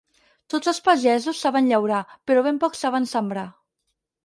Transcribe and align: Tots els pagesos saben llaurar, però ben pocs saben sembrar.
Tots 0.53 0.71
els 0.71 0.79
pagesos 0.87 1.41
saben 1.45 1.69
llaurar, 1.73 2.01
però 2.31 2.45
ben 2.49 2.59
pocs 2.65 2.83
saben 2.87 3.09
sembrar. 3.15 3.47